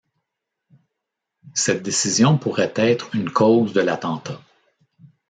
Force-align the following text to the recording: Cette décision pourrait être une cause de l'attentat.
Cette 1.53 1.83
décision 1.83 2.39
pourrait 2.39 2.73
être 2.75 3.13
une 3.13 3.29
cause 3.29 3.71
de 3.71 3.81
l'attentat. 3.81 4.41